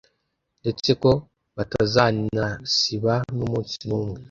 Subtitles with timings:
[0.61, 1.11] ndetse ko
[1.57, 4.19] batazanasiba n’umunsi n’umwe